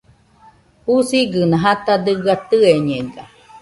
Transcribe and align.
Jusigɨna 0.85 1.57
jata 1.63 1.93
dɨga 2.05 2.33
tɨeñega 2.49 3.23